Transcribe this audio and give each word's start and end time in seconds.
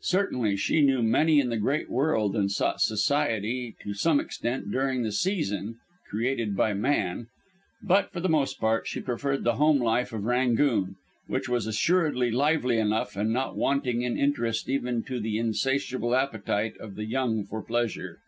Certainly 0.00 0.56
she 0.56 0.80
knew 0.80 1.02
many 1.02 1.38
in 1.40 1.50
the 1.50 1.58
great 1.58 1.90
world, 1.90 2.34
and 2.34 2.50
sought 2.50 2.80
society 2.80 3.76
to 3.82 3.92
some 3.92 4.18
extent 4.18 4.70
during 4.70 5.02
the 5.02 5.12
season, 5.12 5.76
created 6.08 6.56
by 6.56 6.72
man; 6.72 7.26
but, 7.82 8.10
for 8.10 8.20
the 8.20 8.28
most 8.30 8.58
part, 8.58 8.86
she 8.88 9.02
preferred 9.02 9.44
the 9.44 9.56
home 9.56 9.76
life 9.78 10.14
of 10.14 10.24
"Rangoon," 10.24 10.96
which 11.26 11.50
was 11.50 11.66
assuredly 11.66 12.30
lively 12.30 12.78
enough 12.78 13.14
and 13.14 13.30
not 13.30 13.58
wanting 13.58 14.00
in 14.00 14.16
interest 14.18 14.70
even 14.70 15.02
to 15.02 15.20
the 15.20 15.36
insatiable 15.36 16.14
appetite 16.14 16.78
of 16.78 16.94
the 16.94 17.04
young 17.04 17.44
for 17.44 17.60
pleasure. 17.62 18.20